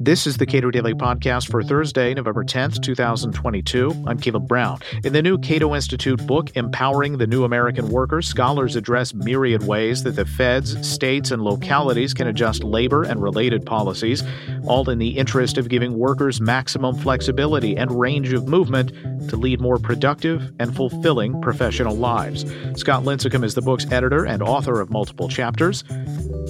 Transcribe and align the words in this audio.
This 0.00 0.26
is 0.26 0.36
the 0.36 0.46
Cato 0.46 0.70
Daily 0.70 0.94
Podcast 0.94 1.50
for 1.50 1.62
Thursday, 1.62 2.12
November 2.14 2.44
10th, 2.44 2.82
2022. 2.82 4.04
I'm 4.06 4.18
Caleb 4.18 4.48
Brown. 4.48 4.80
In 5.04 5.12
the 5.12 5.22
new 5.22 5.38
Cato 5.38 5.74
Institute 5.74 6.26
book, 6.26 6.50
Empowering 6.56 7.18
the 7.18 7.26
New 7.26 7.44
American 7.44 7.88
Worker, 7.88 8.20
scholars 8.20 8.74
address 8.74 9.14
myriad 9.14 9.64
ways 9.64 10.02
that 10.02 10.16
the 10.16 10.24
feds, 10.24 10.86
states, 10.86 11.30
and 11.30 11.42
localities 11.42 12.14
can 12.14 12.26
adjust 12.26 12.64
labor 12.64 13.04
and 13.04 13.22
related 13.22 13.64
policies, 13.64 14.24
all 14.66 14.88
in 14.90 14.98
the 14.98 15.16
interest 15.16 15.56
of 15.56 15.68
giving 15.68 15.98
workers 15.98 16.40
maximum 16.40 16.96
flexibility 16.96 17.76
and 17.76 17.92
range 17.92 18.32
of 18.32 18.48
movement 18.48 18.92
to 19.28 19.36
lead 19.36 19.60
more 19.60 19.78
productive 19.78 20.52
and 20.58 20.74
fulfilling 20.74 21.40
professional 21.40 21.94
lives. 21.94 22.44
Scott 22.74 23.04
Lincicome 23.04 23.44
is 23.44 23.54
the 23.54 23.62
book's 23.62 23.90
editor 23.92 24.24
and 24.24 24.42
author 24.42 24.80
of 24.80 24.90
multiple 24.90 25.28
chapters. 25.28 25.84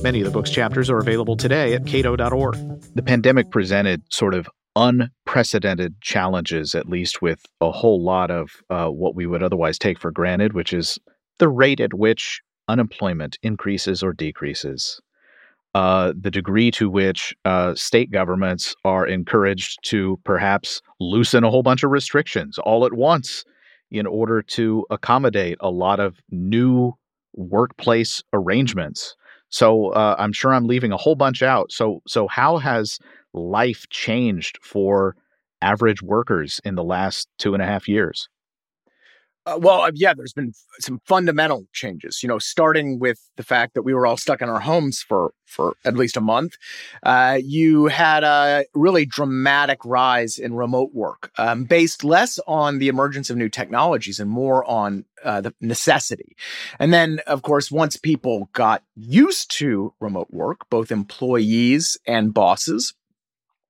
Many 0.02 0.20
of 0.20 0.24
the 0.24 0.32
book's 0.32 0.50
chapters 0.50 0.88
are 0.88 0.98
available 0.98 1.36
today 1.36 1.74
at 1.74 1.86
cato.org. 1.86 2.56
The 3.03 3.07
pandemic 3.07 3.50
presented 3.50 4.00
sort 4.12 4.32
of 4.32 4.49
unprecedented 4.76 6.00
challenges, 6.00 6.76
at 6.76 6.89
least 6.89 7.21
with 7.21 7.45
a 7.61 7.72
whole 7.72 8.00
lot 8.00 8.31
of 8.31 8.63
uh, 8.71 8.90
what 8.90 9.17
we 9.17 9.26
would 9.26 9.43
otherwise 9.43 9.76
take 9.76 9.99
for 9.99 10.13
granted, 10.13 10.53
which 10.53 10.72
is 10.72 11.00
the 11.40 11.49
rate 11.49 11.81
at 11.81 11.95
which 11.95 12.40
unemployment 12.68 13.40
increases 13.43 14.04
or 14.04 14.12
decreases. 14.12 15.00
Uh, 15.75 16.12
the 16.17 16.31
degree 16.31 16.71
to 16.71 16.89
which 16.89 17.35
uh, 17.45 17.75
state 17.75 18.12
governments 18.12 18.76
are 18.85 19.04
encouraged 19.04 19.81
to 19.82 20.21
perhaps 20.23 20.81
loosen 21.00 21.43
a 21.43 21.50
whole 21.50 21.64
bunch 21.64 21.82
of 21.82 21.90
restrictions 21.90 22.57
all 22.59 22.87
at 22.87 22.93
once 22.93 23.45
in 23.90 24.07
order 24.07 24.43
to 24.43 24.87
accommodate 24.90 25.59
a 25.59 25.71
lot 25.71 25.98
of 25.98 26.21
new 26.31 26.93
workplace 27.34 28.23
arrangements. 28.32 29.17
So 29.52 29.90
uh, 29.90 30.16
I'm 30.18 30.32
sure 30.32 30.52
I'm 30.52 30.66
leaving 30.66 30.92
a 30.92 30.96
whole 30.96 31.14
bunch 31.16 31.42
out. 31.42 31.72
So 31.72 32.02
so 32.08 32.27
how 32.28 32.58
has 32.58 32.98
life 33.34 33.88
changed 33.91 34.58
for 34.62 35.16
average 35.62 36.02
workers 36.02 36.61
in 36.64 36.75
the 36.75 36.84
last 36.84 37.28
two 37.39 37.55
and 37.55 37.62
a 37.62 37.67
half 37.67 37.89
years? 37.89 38.28
Uh, 39.45 39.59
well, 39.61 39.81
uh, 39.81 39.91
yeah, 39.95 40.15
there's 40.15 40.33
been 40.33 40.53
some 40.79 41.01
fundamental 41.05 41.67
changes. 41.73 42.23
You 42.23 42.29
know, 42.29 42.39
starting 42.39 43.01
with 43.01 43.19
the 43.37 43.43
fact 43.43 43.75
that 43.75 43.83
we 43.83 43.93
were 43.93 44.07
all 44.07 44.17
stuck 44.17 44.41
in 44.41 44.49
our 44.49 44.61
homes 44.61 45.01
for 45.01 45.33
for 45.47 45.77
at 45.84 45.97
least 45.97 46.17
a 46.17 46.21
month. 46.21 46.55
Uh, 47.03 47.39
you 47.43 47.87
had 47.87 48.23
a 48.25 48.65
really 48.73 49.05
dramatic 49.05 49.84
rise 49.84 50.39
in 50.39 50.55
remote 50.55 50.91
work, 50.95 51.31
um, 51.39 51.65
based 51.65 52.05
less 52.05 52.39
on 52.47 52.79
the 52.79 52.89
emergence 52.89 53.31
of 53.31 53.37
new 53.37 53.49
technologies 53.49 54.21
and 54.21 54.31
more 54.31 54.65
on 54.65 55.05
uh, 55.25 55.41
the 55.41 55.53
necessity. 55.61 56.37
And 56.79 56.93
then, 56.93 57.21
of 57.27 57.43
course, 57.43 57.71
once 57.71 57.97
people 57.97 58.49
got 58.53 58.83
used 58.95 59.51
to 59.59 59.93
remote 60.01 60.29
work, 60.31 60.69
both 60.71 60.93
employees 60.93 61.99
and 62.06 62.33
bosses, 62.33 62.95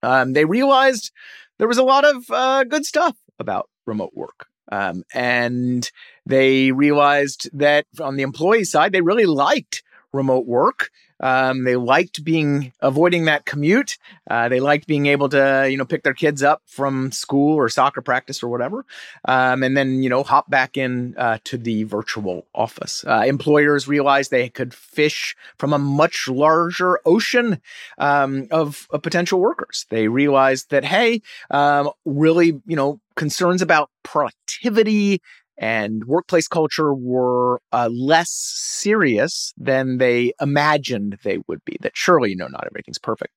um, 0.02 0.34
they 0.34 0.44
realized 0.44 1.10
there 1.58 1.68
was 1.68 1.78
a 1.78 1.82
lot 1.82 2.04
of 2.04 2.24
uh, 2.30 2.64
good 2.64 2.84
stuff 2.84 3.16
about 3.38 3.68
remote 3.86 4.12
work. 4.14 4.46
Um, 4.72 5.04
and 5.12 5.90
they 6.24 6.72
realized 6.72 7.50
that 7.52 7.84
on 8.00 8.16
the 8.16 8.22
employee 8.22 8.64
side, 8.64 8.92
they 8.92 9.02
really 9.02 9.26
liked 9.26 9.82
remote 10.12 10.46
work. 10.46 10.90
Um, 11.20 11.62
they 11.62 11.76
liked 11.76 12.24
being 12.24 12.72
avoiding 12.80 13.26
that 13.26 13.44
commute. 13.44 13.96
Uh, 14.28 14.48
they 14.48 14.58
liked 14.58 14.88
being 14.88 15.06
able 15.06 15.28
to, 15.28 15.68
you 15.70 15.76
know, 15.76 15.84
pick 15.84 16.02
their 16.02 16.14
kids 16.14 16.42
up 16.42 16.62
from 16.66 17.12
school 17.12 17.54
or 17.54 17.68
soccer 17.68 18.02
practice 18.02 18.42
or 18.42 18.48
whatever, 18.48 18.84
um, 19.26 19.62
and 19.62 19.76
then 19.76 20.02
you 20.02 20.10
know 20.10 20.24
hop 20.24 20.50
back 20.50 20.76
in 20.76 21.14
uh, 21.16 21.38
to 21.44 21.56
the 21.56 21.84
virtual 21.84 22.46
office. 22.54 23.04
Uh, 23.06 23.22
employers 23.24 23.86
realized 23.86 24.32
they 24.32 24.48
could 24.48 24.74
fish 24.74 25.36
from 25.58 25.72
a 25.72 25.78
much 25.78 26.26
larger 26.26 26.98
ocean 27.06 27.60
um, 27.98 28.48
of, 28.50 28.88
of, 28.90 29.02
potential 29.02 29.40
workers. 29.40 29.86
They 29.90 30.08
realized 30.08 30.70
that 30.70 30.84
hey, 30.84 31.22
um, 31.52 31.90
really, 32.04 32.60
you 32.66 32.74
know, 32.74 33.00
concerns 33.16 33.62
about 33.62 33.90
productivity 34.02 35.20
and 35.58 36.04
workplace 36.06 36.48
culture 36.48 36.94
were 36.94 37.60
uh, 37.72 37.88
less 37.92 38.30
serious 38.30 39.52
than 39.56 39.98
they 39.98 40.32
imagined 40.40 41.18
they 41.22 41.38
would 41.46 41.64
be. 41.64 41.76
That 41.80 41.92
surely, 41.94 42.30
you 42.30 42.36
know, 42.36 42.48
not 42.48 42.66
everything's 42.66 42.98
perfect. 42.98 43.32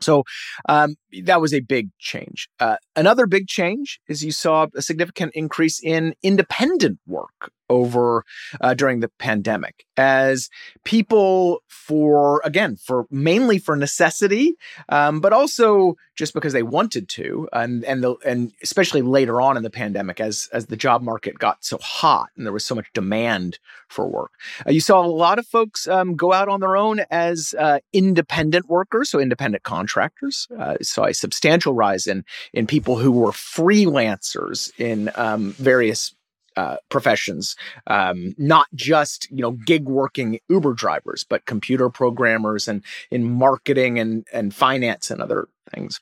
So 0.00 0.24
um, 0.68 0.96
that 1.24 1.40
was 1.40 1.54
a 1.54 1.60
big 1.60 1.90
change. 1.98 2.48
Uh, 2.58 2.76
another 2.96 3.26
big 3.26 3.46
change 3.46 4.00
is 4.08 4.24
you 4.24 4.32
saw 4.32 4.66
a 4.74 4.82
significant 4.82 5.32
increase 5.34 5.80
in 5.82 6.14
independent 6.22 6.98
work 7.06 7.52
over 7.72 8.24
uh, 8.60 8.74
during 8.74 9.00
the 9.00 9.08
pandemic. 9.18 9.86
As 9.96 10.48
people 10.84 11.62
for 11.68 12.40
again 12.44 12.76
for 12.76 13.06
mainly 13.10 13.58
for 13.58 13.74
necessity 13.74 14.54
um, 14.88 15.20
but 15.20 15.32
also 15.32 15.96
just 16.14 16.34
because 16.34 16.52
they 16.52 16.62
wanted 16.62 17.08
to 17.08 17.48
and 17.52 17.84
and 17.84 18.04
the 18.04 18.14
and 18.24 18.52
especially 18.62 19.02
later 19.02 19.40
on 19.40 19.56
in 19.56 19.62
the 19.62 19.70
pandemic 19.70 20.20
as 20.20 20.48
as 20.52 20.66
the 20.66 20.76
job 20.76 21.02
market 21.02 21.38
got 21.38 21.64
so 21.64 21.78
hot 21.78 22.28
and 22.36 22.46
there 22.46 22.52
was 22.52 22.64
so 22.64 22.74
much 22.74 22.86
demand 22.92 23.58
for 23.88 24.06
work. 24.06 24.32
Uh, 24.66 24.70
you 24.70 24.80
saw 24.80 25.04
a 25.04 25.06
lot 25.06 25.38
of 25.38 25.46
folks 25.46 25.88
um, 25.88 26.14
go 26.14 26.32
out 26.32 26.48
on 26.48 26.60
their 26.60 26.76
own 26.76 27.00
as 27.10 27.54
uh, 27.58 27.78
independent 27.92 28.68
workers 28.68 29.10
so 29.10 29.18
independent 29.18 29.62
contractors. 29.62 30.46
Uh, 30.58 30.76
saw 30.82 31.04
a 31.04 31.14
substantial 31.14 31.74
rise 31.74 32.06
in 32.06 32.24
in 32.52 32.66
people 32.66 32.98
who 32.98 33.10
were 33.10 33.32
freelancers 33.32 34.70
in 34.78 35.10
um, 35.16 35.52
various 35.52 36.14
uh, 36.56 36.76
professions, 36.88 37.56
um, 37.86 38.34
not 38.38 38.66
just 38.74 39.30
you 39.30 39.42
know 39.42 39.52
gig 39.52 39.84
working 39.84 40.38
Uber 40.48 40.74
drivers, 40.74 41.24
but 41.28 41.46
computer 41.46 41.88
programmers 41.90 42.68
and 42.68 42.82
in 43.10 43.24
marketing 43.24 43.98
and 43.98 44.26
and 44.32 44.54
finance 44.54 45.10
and 45.10 45.20
other 45.20 45.48
things. 45.74 46.00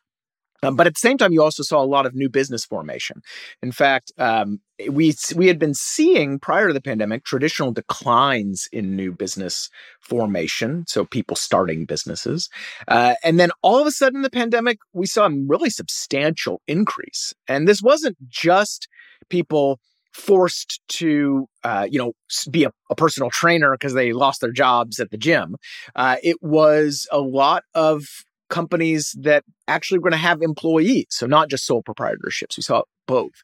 Um, 0.63 0.77
but 0.77 0.87
at 0.87 0.95
the 0.95 1.01
same 1.01 1.17
time, 1.17 1.33
you 1.33 1.43
also 1.43 1.63
saw 1.63 1.83
a 1.83 1.87
lot 1.87 2.07
of 2.07 2.15
new 2.15 2.29
business 2.29 2.65
formation. 2.65 3.23
In 3.63 3.73
fact, 3.73 4.13
um, 4.19 4.61
we 4.91 5.15
we 5.35 5.47
had 5.47 5.59
been 5.59 5.75
seeing 5.75 6.39
prior 6.39 6.69
to 6.69 6.75
the 6.75 6.81
pandemic 6.81 7.25
traditional 7.25 7.73
declines 7.73 8.69
in 8.73 8.97
new 8.97 9.13
business 9.13 9.71
formation, 10.01 10.85
so 10.87 11.05
people 11.05 11.37
starting 11.37 11.85
businesses, 11.85 12.49
uh, 12.89 13.15
and 13.25 13.41
then 13.41 13.51
all 13.63 13.79
of 13.79 13.87
a 13.87 13.91
sudden, 13.91 14.23
the 14.23 14.31
pandemic, 14.31 14.79
we 14.93 15.07
saw 15.07 15.27
a 15.27 15.31
really 15.31 15.71
substantial 15.71 16.61
increase. 16.67 17.35
And 17.49 17.67
this 17.67 17.83
wasn't 17.83 18.17
just 18.29 18.89
people 19.29 19.81
forced 20.13 20.81
to 20.89 21.47
uh, 21.65 21.87
you 21.91 21.99
know 21.99 22.13
be 22.51 22.65
a, 22.65 22.73
a 22.91 22.95
personal 22.95 23.31
trainer 23.31 23.73
because 23.73 23.95
they 23.95 24.13
lost 24.13 24.41
their 24.41 24.53
jobs 24.53 24.99
at 24.99 25.11
the 25.11 25.19
gym. 25.19 25.57
Uh, 25.95 26.17
it 26.23 26.37
was 26.43 27.07
a 27.11 27.21
lot 27.21 27.65
of 27.75 28.05
companies 28.49 29.17
that 29.21 29.45
actually 29.69 29.99
were 29.99 30.11
going 30.11 30.13
to 30.13 30.17
have 30.19 30.43
employees 30.43 31.07
so 31.11 31.27
not 31.27 31.49
just 31.49 31.65
sole 31.65 31.83
proprietorships. 31.83 32.57
We 32.57 32.63
saw 32.63 32.83
both. 33.07 33.43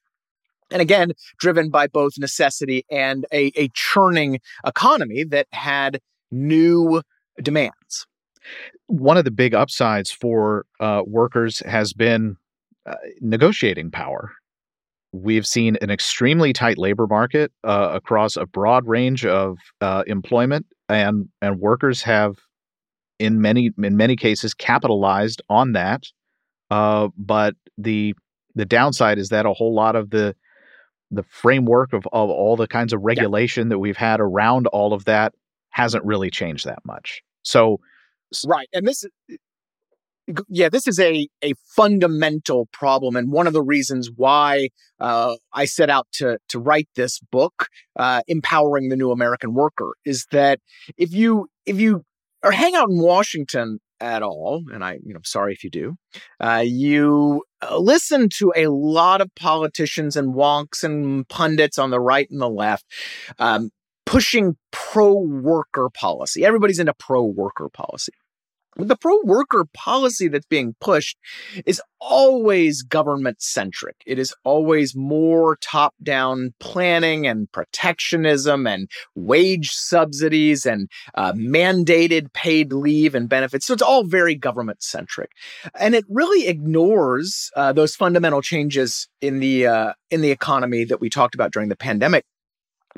And 0.73 0.83
again 0.83 1.13
driven 1.39 1.71
by 1.71 1.87
both 1.87 2.15
necessity 2.19 2.85
and 2.91 3.25
a, 3.33 3.53
a 3.57 3.69
churning 3.75 4.41
economy 4.67 5.23
that 5.25 5.47
had 5.53 6.01
new 6.33 7.03
demands. 7.41 8.07
One 8.87 9.17
of 9.17 9.25
the 9.25 9.31
big 9.31 9.55
upsides 9.55 10.11
for 10.11 10.67
uh, 10.81 11.03
workers 11.07 11.61
has 11.61 11.93
been 11.93 12.37
uh, 12.85 12.95
negotiating 13.21 13.91
power 13.91 14.33
We've 15.23 15.47
seen 15.47 15.77
an 15.81 15.91
extremely 15.91 16.53
tight 16.53 16.79
labor 16.79 17.07
market 17.07 17.53
uh, 17.65 17.91
across 17.95 18.37
a 18.37 18.47
broad 18.47 18.87
range 18.87 19.25
of 19.25 19.59
uh, 19.81 20.05
employment, 20.07 20.67
and 20.89 21.29
and 21.41 21.59
workers 21.59 22.03
have, 22.03 22.37
in 23.19 23.41
many 23.41 23.71
in 23.83 23.97
many 23.97 24.17
cases, 24.17 24.53
capitalized 24.55 25.41
on 25.49 25.73
that. 25.73 26.05
Uh, 26.71 27.09
but 27.17 27.55
the 27.79 28.15
the 28.55 28.65
downside 28.65 29.19
is 29.19 29.31
that 29.31 29.47
a 29.47 29.53
whole 29.53 29.75
lot 29.75 29.97
of 29.97 30.11
the 30.11 30.35
the 31.11 31.23
framework 31.23 31.93
of, 31.93 32.07
of 32.13 32.31
all 32.31 32.57
the 32.57 32.67
kinds 32.67 32.93
of 32.93 33.01
regulation 33.03 33.69
yeah. 33.69 33.71
that 33.71 33.79
we've 33.79 33.97
had 33.97 34.21
around 34.21 34.67
all 34.69 34.93
of 34.93 35.05
that 35.05 35.33
hasn't 35.71 36.05
really 36.05 36.31
changed 36.31 36.67
that 36.67 36.81
much. 36.85 37.23
So, 37.43 37.79
right, 38.47 38.69
and 38.73 38.87
this 38.87 39.05
yeah, 40.49 40.69
this 40.69 40.87
is 40.87 40.99
a 40.99 41.29
a 41.43 41.55
fundamental 41.75 42.69
problem, 42.73 43.17
and 43.17 43.31
one 43.31 43.47
of 43.47 43.53
the 43.53 43.63
reasons 43.63 44.11
why 44.15 44.69
uh, 45.01 45.37
I 45.53 45.65
set 45.65 45.91
out 45.91 46.07
to 46.15 46.39
to 46.49 46.59
write 46.59 46.89
this 46.97 47.21
book, 47.31 47.69
uh, 47.97 48.23
empowering 48.27 48.89
the 48.89 48.97
new 48.97 49.11
American 49.11 49.55
worker, 49.55 49.95
is 50.05 50.27
that 50.33 50.61
if 50.97 51.13
you 51.13 51.49
if 51.65 51.81
you 51.81 52.05
or 52.43 52.53
hang 52.53 52.75
out 52.75 52.89
in 52.91 53.01
Washington 53.01 53.79
at 54.01 54.23
all, 54.23 54.65
and 54.73 54.85
I, 54.85 54.99
you 55.05 55.15
know, 55.15 55.21
sorry 55.25 55.53
if 55.53 55.65
you 55.65 55.71
do, 55.71 55.97
uh, 56.41 56.63
you 56.65 57.45
uh, 57.63 57.79
listen 57.79 58.29
to 58.39 58.53
a 58.55 58.67
lot 58.67 59.21
of 59.21 59.35
politicians 59.35 60.17
and 60.17 60.35
wonks 60.35 60.85
and 60.85 61.27
pundits 61.29 61.79
on 61.79 61.91
the 61.91 62.01
right 62.01 62.29
and 62.31 62.41
the 62.41 62.49
left. 62.49 62.85
Um, 63.39 63.71
pushing 64.05 64.57
pro 64.71 65.13
worker 65.15 65.89
policy. 65.93 66.45
Everybody's 66.45 66.79
into 66.79 66.95
pro 66.95 67.25
worker 67.25 67.69
policy. 67.69 68.13
The 68.77 68.97
pro 68.97 69.19
worker 69.25 69.65
policy 69.73 70.29
that's 70.29 70.47
being 70.47 70.75
pushed 70.81 71.17
is 71.65 71.81
always 72.01 72.83
government 72.83 73.41
centric. 73.41 73.97
It 74.07 74.19
is 74.19 74.35
always 74.45 74.95
more 74.95 75.57
top 75.63 75.95
down 76.03 76.55
planning 76.61 77.27
and 77.27 77.51
protectionism 77.53 78.67
and 78.67 78.89
wage 79.15 79.71
subsidies 79.71 80.67
and 80.67 80.91
uh, 81.15 81.33
mandated 81.33 82.33
paid 82.33 82.73
leave 82.73 83.15
and 83.15 83.29
benefits. 83.29 83.67
So 83.67 83.73
it's 83.73 83.83
all 83.83 84.05
very 84.05 84.35
government 84.35 84.83
centric. 84.83 85.31
And 85.79 85.95
it 85.95 86.05
really 86.09 86.47
ignores 86.47 87.51
uh, 87.57 87.73
those 87.73 87.97
fundamental 87.97 88.43
changes 88.43 89.09
in 89.21 89.41
the, 89.41 89.67
uh, 89.67 89.93
in 90.11 90.21
the 90.21 90.31
economy 90.31 90.85
that 90.85 91.01
we 91.01 91.09
talked 91.09 91.35
about 91.35 91.53
during 91.53 91.71
the 91.71 91.77
pandemic. 91.77 92.25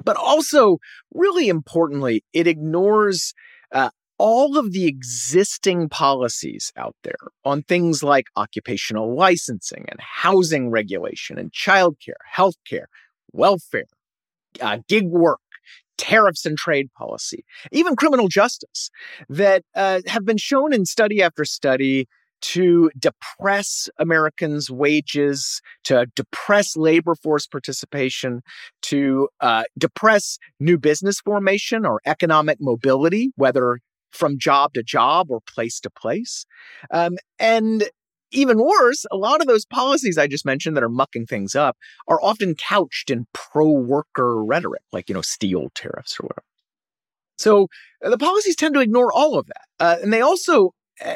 But 0.04 0.16
also, 0.16 0.78
really 1.12 1.48
importantly, 1.48 2.24
it 2.32 2.46
ignores 2.46 3.34
uh, 3.72 3.90
all 4.18 4.58
of 4.58 4.72
the 4.72 4.86
existing 4.86 5.88
policies 5.88 6.72
out 6.76 6.96
there 7.04 7.14
on 7.44 7.62
things 7.62 8.02
like 8.02 8.26
occupational 8.36 9.14
licensing 9.14 9.84
and 9.88 10.00
housing 10.00 10.70
regulation 10.70 11.38
and 11.38 11.52
childcare, 11.52 12.20
healthcare, 12.34 12.86
welfare, 13.32 13.86
uh, 14.60 14.78
gig 14.88 15.06
work, 15.06 15.40
tariffs 15.96 16.46
and 16.46 16.56
trade 16.58 16.92
policy, 16.96 17.44
even 17.72 17.96
criminal 17.96 18.28
justice 18.28 18.90
that 19.28 19.62
uh, 19.74 20.00
have 20.06 20.24
been 20.24 20.36
shown 20.36 20.72
in 20.72 20.84
study 20.84 21.22
after 21.22 21.44
study 21.44 22.08
to 22.40 22.88
depress 22.96 23.88
Americans' 23.98 24.70
wages, 24.70 25.60
to 25.84 26.06
depress 26.14 26.76
labor 26.76 27.16
force 27.16 27.46
participation, 27.46 28.42
to 28.82 29.28
uh, 29.40 29.64
depress 29.76 30.38
new 30.60 30.78
business 30.78 31.20
formation 31.20 31.84
or 31.84 32.00
economic 32.06 32.58
mobility, 32.60 33.32
whether 33.34 33.80
from 34.12 34.38
job 34.38 34.74
to 34.74 34.82
job 34.82 35.30
or 35.30 35.40
place 35.40 35.80
to 35.80 35.90
place. 35.90 36.46
Um, 36.90 37.16
and 37.38 37.88
even 38.30 38.58
worse, 38.58 39.06
a 39.10 39.16
lot 39.16 39.40
of 39.40 39.46
those 39.46 39.64
policies 39.64 40.18
I 40.18 40.26
just 40.26 40.44
mentioned 40.44 40.76
that 40.76 40.84
are 40.84 40.88
mucking 40.88 41.26
things 41.26 41.54
up 41.54 41.76
are 42.06 42.20
often 42.22 42.54
couched 42.54 43.10
in 43.10 43.26
pro 43.32 43.70
worker 43.70 44.44
rhetoric, 44.44 44.82
like, 44.92 45.08
you 45.08 45.14
know, 45.14 45.22
steel 45.22 45.68
tariffs 45.74 46.18
or 46.20 46.24
whatever. 46.26 46.44
So 47.38 47.68
uh, 48.04 48.10
the 48.10 48.18
policies 48.18 48.56
tend 48.56 48.74
to 48.74 48.80
ignore 48.80 49.12
all 49.12 49.38
of 49.38 49.46
that. 49.46 49.64
Uh, 49.80 49.96
and 50.02 50.12
they 50.12 50.20
also 50.20 50.72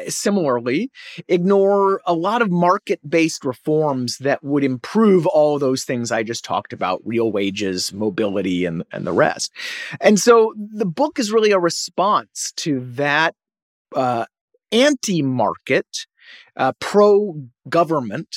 similarly 0.09 0.91
ignore 1.29 2.01
a 2.07 2.15
lot 2.15 2.43
of 2.43 2.51
market 2.51 3.01
based 3.09 3.45
reforms 3.45 4.19
that 4.19 4.43
would 4.43 4.65
improve 4.65 5.27
all 5.27 5.59
those 5.59 5.85
things 5.85 6.13
I 6.13 6.23
just 6.23 6.45
talked 6.45 6.73
about 6.73 7.01
real 7.05 7.33
wages, 7.33 7.93
mobility, 7.93 8.65
and, 8.65 8.85
and 8.93 9.07
the 9.07 9.13
rest. 9.13 9.53
And 10.01 10.19
so 10.19 10.55
the 10.57 10.87
book 10.87 11.19
is 11.19 11.33
really 11.33 11.53
a 11.53 11.59
response 11.59 12.53
to 12.57 12.81
that 12.95 13.35
uh, 13.95 14.27
anti 14.71 15.23
market, 15.23 16.07
uh, 16.57 16.73
pro 16.81 17.43
government 17.69 18.29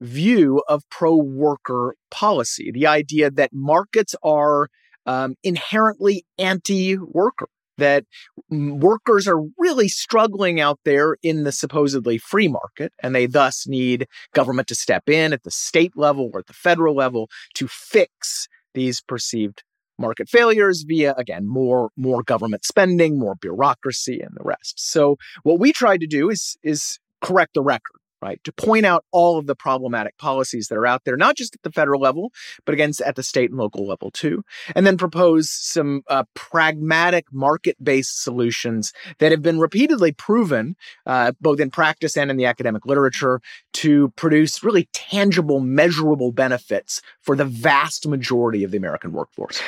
view 0.00 0.62
of 0.68 0.88
pro 0.90 1.16
worker 1.16 1.94
policy. 2.10 2.70
The 2.70 2.86
idea 2.86 3.30
that 3.30 3.50
markets 3.52 4.14
are 4.22 4.68
um, 5.06 5.36
inherently 5.42 6.26
anti 6.38 6.98
worker 6.98 7.48
that 7.78 8.04
workers 8.50 9.26
are 9.28 9.40
really 9.58 9.88
struggling 9.88 10.60
out 10.60 10.80
there 10.84 11.16
in 11.22 11.44
the 11.44 11.52
supposedly 11.52 12.18
free 12.18 12.48
market, 12.48 12.92
and 13.02 13.14
they 13.14 13.26
thus 13.26 13.66
need 13.66 14.06
government 14.34 14.68
to 14.68 14.74
step 14.74 15.08
in 15.08 15.32
at 15.32 15.42
the 15.42 15.50
state 15.50 15.96
level 15.96 16.30
or 16.32 16.40
at 16.40 16.46
the 16.46 16.52
federal 16.52 16.94
level 16.94 17.28
to 17.54 17.68
fix 17.68 18.48
these 18.74 19.00
perceived 19.00 19.62
market 19.98 20.28
failures 20.28 20.84
via 20.86 21.14
again 21.16 21.46
more 21.46 21.90
more 21.96 22.22
government 22.22 22.64
spending 22.64 23.18
more 23.18 23.34
bureaucracy 23.34 24.20
and 24.20 24.32
the 24.34 24.44
rest. 24.44 24.74
So 24.78 25.16
what 25.42 25.58
we 25.58 25.72
tried 25.72 26.00
to 26.00 26.06
do 26.06 26.28
is 26.28 26.56
is 26.62 26.98
correct 27.22 27.54
the 27.54 27.62
record 27.62 27.95
right? 28.22 28.42
To 28.44 28.52
point 28.52 28.86
out 28.86 29.04
all 29.12 29.38
of 29.38 29.46
the 29.46 29.54
problematic 29.54 30.16
policies 30.18 30.68
that 30.68 30.76
are 30.76 30.86
out 30.86 31.04
there, 31.04 31.16
not 31.16 31.36
just 31.36 31.54
at 31.54 31.62
the 31.62 31.72
federal 31.72 32.00
level, 32.00 32.32
but 32.64 32.72
again 32.72 32.92
at 33.04 33.16
the 33.16 33.22
state 33.22 33.50
and 33.50 33.58
local 33.58 33.86
level 33.86 34.10
too. 34.10 34.42
And 34.74 34.86
then 34.86 34.96
propose 34.96 35.50
some 35.50 36.02
uh, 36.08 36.24
pragmatic 36.34 37.26
market 37.32 37.76
based 37.82 38.22
solutions 38.22 38.92
that 39.18 39.32
have 39.32 39.42
been 39.42 39.58
repeatedly 39.58 40.12
proven, 40.12 40.76
uh, 41.04 41.32
both 41.40 41.60
in 41.60 41.70
practice 41.70 42.16
and 42.16 42.30
in 42.30 42.36
the 42.36 42.46
academic 42.46 42.86
literature, 42.86 43.40
to 43.74 44.08
produce 44.16 44.62
really 44.62 44.88
tangible, 44.92 45.60
measurable 45.60 46.32
benefits 46.32 47.02
for 47.20 47.36
the 47.36 47.44
vast 47.44 48.06
majority 48.06 48.64
of 48.64 48.70
the 48.70 48.76
American 48.76 49.12
workforce. 49.12 49.60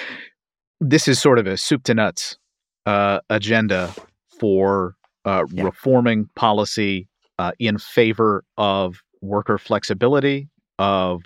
This 0.81 1.09
is 1.09 1.21
sort 1.21 1.39
of 1.39 1.47
a 1.47 1.57
soup 1.57 1.83
to 1.85 1.95
nuts 1.95 2.39
uh, 2.87 3.21
agenda 3.29 3.93
for 4.39 4.95
uh, 5.25 5.45
yeah. 5.51 5.65
reforming 5.65 6.29
policy 6.35 7.09
uh, 7.39 7.53
in 7.59 7.79
favor 7.79 8.45
of 8.57 9.03
worker 9.21 9.59
flexibility, 9.59 10.49
of 10.79 11.23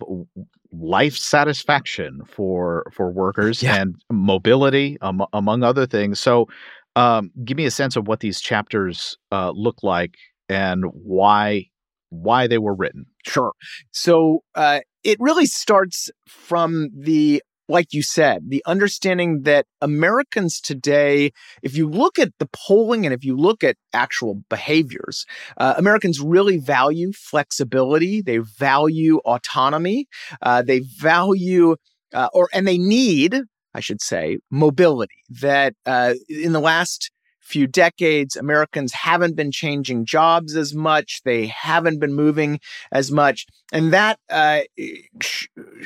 life 0.73 1.17
satisfaction 1.17 2.23
for 2.27 2.85
for 2.93 3.11
workers 3.11 3.63
yeah. 3.63 3.77
and 3.77 3.97
mobility 4.11 4.97
um, 5.03 5.25
among 5.33 5.63
other 5.63 5.87
things. 5.87 6.19
So, 6.19 6.49
um, 6.97 7.31
give 7.45 7.57
me 7.57 7.67
a 7.67 7.71
sense 7.71 7.97
of 7.97 8.09
what 8.09 8.21
these 8.21 8.41
chapters 8.41 9.17
uh, 9.31 9.51
look 9.51 9.83
like 9.83 10.15
and 10.49 10.85
why 10.93 11.67
why 12.13 12.47
they 12.47 12.59
were 12.59 12.75
written. 12.75 13.07
Sure. 13.25 13.53
So 13.91 14.43
uh, 14.55 14.81
it 15.03 15.19
really 15.19 15.47
starts 15.47 16.11
from 16.29 16.91
the 16.95 17.43
like 17.69 17.93
you 17.93 18.03
said, 18.03 18.45
the 18.49 18.63
understanding 18.67 19.43
that 19.43 19.67
Americans 19.81 20.61
today, 20.61 21.33
if 21.63 21.77
you 21.77 21.89
look 21.89 22.19
at 22.19 22.33
the 22.39 22.49
polling 22.53 23.07
and 23.07 23.15
if 23.15 23.25
you 23.25 23.37
look 23.37 23.63
at 23.63 23.77
actual 23.93 24.43
behaviors, 24.49 25.25
uh, 25.57 25.75
Americans 25.77 26.21
really 26.21 26.59
value 26.59 27.13
flexibility. 27.13 28.21
They 28.23 28.39
value 28.39 29.19
autonomy. 29.25 30.07
Uh, 30.41 30.63
they 30.63 30.81
value, 30.81 31.77
uh, 32.13 32.29
or, 32.33 32.49
and 32.53 32.67
they 32.67 32.79
need, 32.79 33.37
I 33.75 33.81
should 33.81 34.03
say, 34.03 34.39
mobility. 34.51 35.23
That 35.29 35.75
uh, 35.87 36.15
in 36.29 36.53
the 36.53 36.61
last 36.61 37.11
few 37.41 37.67
decades, 37.67 38.37
Americans 38.37 38.93
haven't 38.93 39.37
been 39.37 39.51
changing 39.51 40.07
jobs 40.07 40.57
as 40.57 40.75
much. 40.75 41.21
They 41.25 41.47
haven't 41.47 41.99
been 41.99 42.15
moving 42.15 42.61
as 42.91 43.11
much. 43.11 43.47
And 43.73 43.93
that 43.93 44.19
uh, 44.31 44.61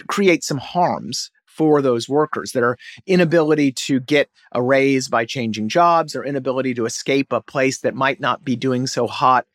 creates 0.06 0.46
some 0.46 0.58
harms 0.58 1.30
for 1.56 1.80
those 1.82 2.08
workers 2.08 2.52
their 2.52 2.76
inability 3.06 3.72
to 3.72 4.00
get 4.00 4.28
a 4.52 4.62
raise 4.62 5.08
by 5.08 5.24
changing 5.24 5.68
jobs 5.68 6.14
or 6.14 6.24
inability 6.24 6.74
to 6.74 6.86
escape 6.86 7.32
a 7.32 7.40
place 7.40 7.80
that 7.80 7.94
might 7.94 8.20
not 8.20 8.44
be 8.44 8.56
doing 8.56 8.86
so 8.86 9.06
hot 9.06 9.46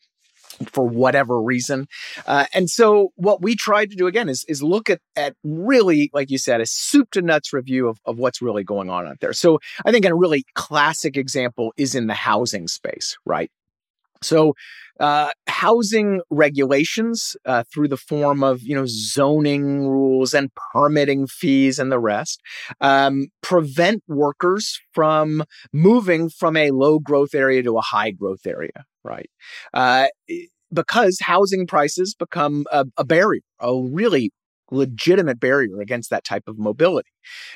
for 0.72 0.88
whatever 0.88 1.42
reason. 1.42 1.88
Uh, 2.28 2.46
and 2.54 2.70
so 2.70 3.12
what 3.16 3.42
we 3.42 3.56
tried 3.56 3.90
to 3.90 3.96
do 3.96 4.08
again 4.08 4.30
is, 4.30 4.44
is 4.48 4.62
look 4.62 4.90
at, 4.90 5.00
at 5.16 5.36
really, 5.44 6.10
like 6.14 6.30
you 6.30 6.38
said, 6.38 6.62
a 6.62 6.66
soup 6.66 7.12
to 7.12 7.22
nuts 7.22 7.54
review 7.54 7.88
of, 7.88 8.00
of 8.06 8.18
what's 8.18 8.42
really 8.42 8.64
going 8.64 8.90
on 8.90 9.08
out 9.08 9.20
there. 9.22 9.34
So 9.34 9.60
I 9.86 9.92
think 9.92 10.06
a 10.06 10.14
really 10.14 10.46
classic 10.54 11.18
example 11.18 11.74
is 11.78 11.96
in 11.96 12.08
the 12.08 12.14
housing 12.14 12.68
space, 12.68 13.18
right? 13.26 13.52
So 14.22 14.54
uh, 15.00 15.32
housing 15.62 16.22
regulations 16.30 17.36
uh, 17.46 17.64
through 17.72 17.88
the 17.88 17.98
form 17.98 18.44
of 18.44 18.62
you 18.62 18.76
know 18.76 18.86
zoning 18.88 19.88
rules 19.88 20.34
and 20.34 20.50
permitting 20.74 21.28
fees 21.28 21.80
and 21.80 21.92
the 21.92 22.00
rest 22.00 22.42
um, 22.82 23.28
prevent 23.42 24.04
workers 24.08 24.80
from 24.94 25.44
moving 25.72 26.30
from 26.30 26.58
a 26.58 26.72
low 26.72 27.00
growth 27.00 27.34
area 27.36 27.62
to 27.62 27.78
a 27.78 27.82
high 27.82 28.12
growth 28.12 28.46
area 28.46 28.86
right? 29.04 29.30
Uh, 29.74 30.08
because 30.74 31.18
housing 31.22 31.68
prices 31.68 32.16
become 32.18 32.66
a, 32.72 32.86
a, 32.98 33.04
barrier 33.04 33.42
a 33.60 33.76
really 33.76 34.32
legitimate 34.72 35.40
barrier 35.40 35.82
against 35.82 36.10
that 36.10 36.24
type 36.24 36.44
of 36.48 36.58
mobility. 36.58 37.10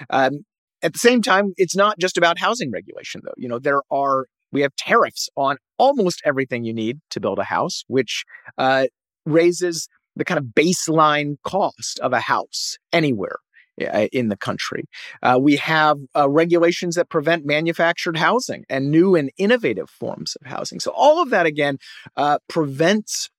Um, 0.09 0.39
at 0.81 0.93
the 0.93 0.99
same 0.99 1.21
time 1.21 1.53
it's 1.57 1.75
not 1.75 1.97
just 1.97 2.17
about 2.17 2.39
housing 2.39 2.71
regulation 2.71 3.21
though. 3.23 3.33
You 3.37 3.47
know 3.47 3.59
there 3.59 3.81
are 3.89 4.25
we 4.55 4.61
have 4.61 4.75
tariffs 4.77 5.29
on 5.35 5.57
almost 5.77 6.21
everything 6.23 6.63
you 6.63 6.73
need 6.73 7.01
to 7.09 7.19
build 7.19 7.39
a 7.39 7.43
house, 7.43 7.83
which 7.87 8.23
uh, 8.57 8.85
raises 9.25 9.89
the 10.15 10.23
kind 10.23 10.37
of 10.37 10.45
baseline 10.45 11.35
cost 11.43 11.99
of 11.99 12.13
a 12.13 12.21
house 12.21 12.77
anywhere 12.93 13.39
uh, 13.81 14.07
in 14.13 14.29
the 14.29 14.37
country. 14.37 14.85
Uh, 15.21 15.37
we 15.41 15.57
have 15.57 15.97
uh, 16.15 16.29
regulations 16.29 16.95
that 16.95 17.09
prevent 17.09 17.45
manufactured 17.45 18.15
housing 18.15 18.63
and 18.69 18.89
new 18.89 19.13
and 19.13 19.29
innovative 19.37 19.89
forms 19.89 20.37
of 20.39 20.47
housing. 20.47 20.79
So 20.79 20.91
all 20.91 21.21
of 21.21 21.31
that 21.31 21.45
again 21.45 21.77
uh, 22.15 22.39
prevents 22.47 23.29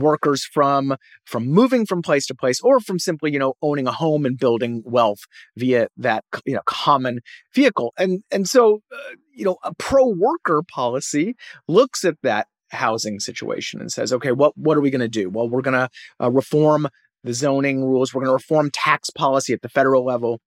workers 0.00 0.44
from 0.44 0.96
from 1.24 1.46
moving 1.46 1.86
from 1.86 2.02
place 2.02 2.26
to 2.26 2.34
place 2.34 2.60
or 2.60 2.80
from 2.80 2.98
simply 2.98 3.32
you 3.32 3.38
know 3.38 3.54
owning 3.62 3.86
a 3.86 3.92
home 3.92 4.26
and 4.26 4.38
building 4.38 4.82
wealth 4.84 5.20
via 5.56 5.88
that 5.96 6.24
you 6.44 6.54
know 6.54 6.62
common 6.66 7.20
vehicle. 7.54 7.92
And 7.98 8.22
and 8.30 8.48
so 8.48 8.80
uh, 8.92 9.14
you 9.32 9.44
know 9.44 9.56
a 9.62 9.74
pro 9.74 10.06
worker 10.08 10.62
policy 10.62 11.34
looks 11.68 12.04
at 12.04 12.16
that 12.22 12.46
housing 12.72 13.20
situation 13.20 13.80
and 13.80 13.92
says 13.92 14.12
okay 14.12 14.32
what 14.32 14.56
what 14.56 14.76
are 14.76 14.80
we 14.80 14.90
going 14.90 15.00
to 15.00 15.08
do? 15.08 15.30
Well 15.30 15.48
we're 15.48 15.62
going 15.62 15.74
to 15.74 15.88
uh, 16.20 16.30
reform 16.30 16.88
the 17.24 17.34
zoning 17.34 17.84
rules. 17.84 18.14
We're 18.14 18.22
going 18.22 18.30
to 18.30 18.34
reform 18.34 18.70
tax 18.70 19.10
policy 19.10 19.52
at 19.52 19.62
the 19.62 19.68
federal 19.68 20.04
level 20.04 20.40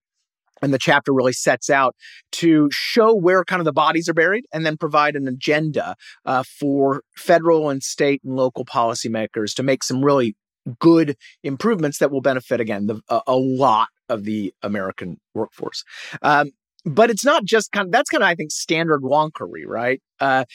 and 0.61 0.73
the 0.73 0.79
chapter 0.79 1.13
really 1.13 1.33
sets 1.33 1.69
out 1.69 1.95
to 2.33 2.69
show 2.71 3.13
where 3.13 3.43
kind 3.43 3.59
of 3.59 3.65
the 3.65 3.73
bodies 3.73 4.09
are 4.09 4.13
buried 4.13 4.45
and 4.53 4.65
then 4.65 4.77
provide 4.77 5.15
an 5.15 5.27
agenda 5.27 5.95
uh, 6.25 6.43
for 6.43 7.03
federal 7.15 7.69
and 7.69 7.83
state 7.83 8.21
and 8.23 8.35
local 8.35 8.65
policymakers 8.65 9.53
to 9.55 9.63
make 9.63 9.83
some 9.83 10.03
really 10.03 10.35
good 10.79 11.15
improvements 11.43 11.99
that 11.99 12.11
will 12.11 12.21
benefit 12.21 12.59
again 12.59 12.87
the, 12.87 13.01
a, 13.09 13.21
a 13.27 13.35
lot 13.35 13.87
of 14.07 14.25
the 14.25 14.53
American 14.61 15.17
workforce. 15.33 15.83
Um, 16.21 16.51
but 16.85 17.09
it's 17.09 17.25
not 17.25 17.43
just 17.43 17.71
kind 17.71 17.87
of 17.87 17.91
that's 17.91 18.09
kind 18.09 18.23
of 18.23 18.29
I 18.29 18.35
think 18.35 18.51
standard 18.51 19.01
wonkery, 19.01 19.65
right? 19.65 20.01
Uh, 20.19 20.45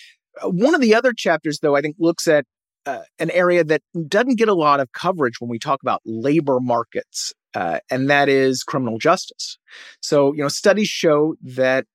one 0.43 0.75
of 0.75 0.81
the 0.81 0.95
other 0.95 1.13
chapters, 1.13 1.61
though, 1.61 1.77
I 1.77 1.81
think 1.81 1.97
looks 1.99 2.27
at 2.27 2.45
uh, 2.87 3.03
an 3.19 3.31
area 3.31 3.65
that 3.65 3.83
doesn't 4.09 4.37
get 4.37 4.49
a 4.49 4.55
lot 4.55 4.81
of 4.81 4.93
coverage 4.93 5.41
when 5.41 5.49
we 5.49 5.59
talk 5.59 5.81
about 5.83 6.03
labor 6.05 6.61
markets, 6.61 7.33
uh, 7.55 7.79
and 7.91 8.11
that 8.11 8.29
is 8.29 8.63
criminal 8.63 8.99
justice. 8.99 9.59
So, 10.01 10.33
you 10.35 10.43
know, 10.43 10.49
studies 10.49 10.89
show 10.89 11.35
that 11.43 11.87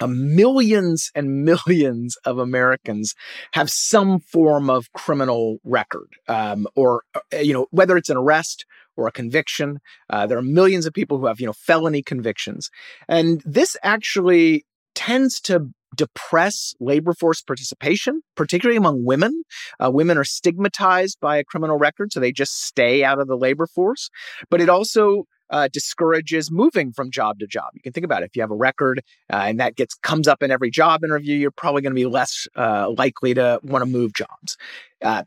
uh, 0.00 0.06
millions 0.06 1.10
and 1.14 1.44
millions 1.44 2.16
of 2.24 2.38
Americans 2.38 3.14
have 3.52 3.70
some 3.70 4.20
form 4.20 4.70
of 4.70 4.92
criminal 4.92 5.58
record, 5.64 6.08
um, 6.28 6.66
or 6.74 7.02
uh, 7.14 7.38
you 7.38 7.52
know, 7.52 7.66
whether 7.70 7.96
it's 7.96 8.10
an 8.10 8.16
arrest 8.16 8.66
or 8.96 9.06
a 9.06 9.12
conviction. 9.12 9.78
Uh, 10.10 10.26
there 10.26 10.38
are 10.38 10.42
millions 10.42 10.86
of 10.86 10.92
people 10.92 11.18
who 11.18 11.26
have 11.26 11.40
you 11.40 11.46
know 11.46 11.52
felony 11.52 12.02
convictions, 12.02 12.70
and 13.08 13.42
this 13.44 13.76
actually 13.82 14.64
tends 14.94 15.40
to 15.40 15.68
depress 15.94 16.74
labor 16.80 17.14
force 17.14 17.42
participation, 17.42 18.22
particularly 18.36 18.76
among 18.76 19.04
women. 19.04 19.42
Uh, 19.78 19.90
women 19.90 20.18
are 20.18 20.24
stigmatized 20.24 21.18
by 21.20 21.36
a 21.36 21.44
criminal 21.44 21.78
record, 21.78 22.12
so 22.12 22.20
they 22.20 22.32
just 22.32 22.64
stay 22.64 23.04
out 23.04 23.20
of 23.20 23.28
the 23.28 23.36
labor 23.36 23.66
force. 23.66 24.10
But 24.50 24.60
it 24.60 24.68
also 24.68 25.24
uh, 25.50 25.68
discourages 25.70 26.50
moving 26.50 26.92
from 26.92 27.10
job 27.10 27.38
to 27.38 27.46
job. 27.46 27.70
You 27.74 27.82
can 27.82 27.92
think 27.92 28.04
about 28.04 28.22
it. 28.22 28.26
If 28.26 28.36
you 28.36 28.42
have 28.42 28.50
a 28.50 28.56
record 28.56 29.02
uh, 29.30 29.36
and 29.36 29.60
that 29.60 29.76
gets 29.76 29.94
comes 29.94 30.26
up 30.26 30.42
in 30.42 30.50
every 30.50 30.70
job 30.70 31.04
interview, 31.04 31.36
you're 31.36 31.50
probably 31.50 31.82
going 31.82 31.92
to 31.92 31.94
be 31.94 32.06
less 32.06 32.48
uh, 32.56 32.90
likely 32.96 33.34
to 33.34 33.60
want 33.62 33.82
to 33.82 33.90
move 33.90 34.14
jobs. 34.14 34.56
Uh, 35.02 35.24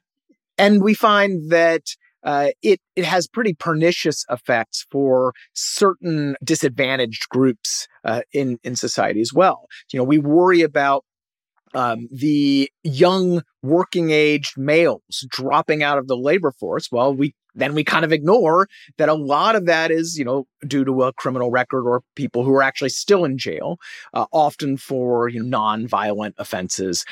and 0.58 0.82
we 0.82 0.94
find 0.94 1.52
that 1.52 1.84
uh, 2.26 2.50
it 2.62 2.82
it 2.96 3.06
has 3.06 3.28
pretty 3.28 3.54
pernicious 3.54 4.26
effects 4.30 4.86
for 4.92 5.34
certain 5.54 6.36
disadvantaged 6.44 7.30
groups 7.30 7.88
uh, 8.04 8.22
in 8.34 8.60
in 8.64 8.76
society 8.76 9.22
as 9.22 9.32
well. 9.34 9.68
You 9.94 10.00
know, 10.00 10.04
we 10.04 10.18
worry 10.18 10.62
about 10.62 11.06
um, 11.76 12.08
the 12.12 12.70
young 12.84 13.44
working 13.62 14.10
aged 14.10 14.58
males 14.58 15.26
dropping 15.30 15.84
out 15.84 15.98
of 15.98 16.08
the 16.08 16.18
labor 16.18 16.52
force. 16.52 16.90
Well, 16.92 17.14
we 17.14 17.36
then 17.54 17.74
we 17.74 17.84
kind 17.84 18.04
of 18.04 18.12
ignore 18.12 18.68
that 18.98 19.08
a 19.08 19.14
lot 19.14 19.56
of 19.56 19.66
that 19.66 19.92
is, 19.92 20.18
you 20.18 20.26
know, 20.26 20.46
due 20.68 20.84
to 20.84 21.04
a 21.04 21.14
criminal 21.14 21.52
record 21.52 21.88
or 21.88 22.02
people 22.16 22.44
who 22.44 22.54
are 22.54 22.64
actually 22.64 22.90
still 22.90 23.24
in 23.24 23.38
jail, 23.38 23.78
uh, 24.14 24.26
often 24.32 24.78
for 24.78 25.30
you 25.30 25.42
know, 25.42 25.48
non-violent 25.48 26.36
offenses 26.38 27.06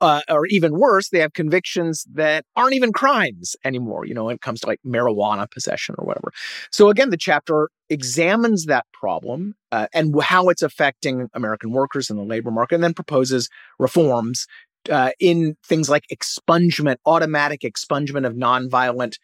uh, 0.00 0.20
or 0.28 0.46
even 0.46 0.78
worse, 0.78 1.08
they 1.08 1.20
have 1.20 1.32
convictions 1.32 2.04
that 2.12 2.44
aren't 2.54 2.74
even 2.74 2.92
crimes 2.92 3.56
anymore, 3.64 4.04
you 4.04 4.14
know, 4.14 4.24
when 4.24 4.34
it 4.34 4.40
comes 4.40 4.60
to 4.60 4.66
like 4.66 4.80
marijuana 4.86 5.50
possession 5.50 5.94
or 5.98 6.06
whatever. 6.06 6.32
So 6.70 6.90
again, 6.90 7.10
the 7.10 7.16
chapter 7.16 7.70
examines 7.88 8.66
that 8.66 8.84
problem 8.92 9.54
uh, 9.72 9.86
and 9.94 10.20
how 10.20 10.48
it's 10.48 10.62
affecting 10.62 11.28
American 11.34 11.70
workers 11.70 12.10
in 12.10 12.16
the 12.16 12.24
labor 12.24 12.50
market 12.50 12.76
and 12.76 12.84
then 12.84 12.94
proposes 12.94 13.48
reforms 13.78 14.46
uh, 14.90 15.10
in 15.18 15.56
things 15.64 15.88
like 15.88 16.04
expungement, 16.12 16.96
automatic 17.06 17.62
expungement 17.62 18.26
of 18.26 18.34
nonviolent 18.34 19.18